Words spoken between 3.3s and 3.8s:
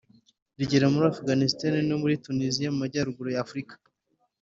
ya afurika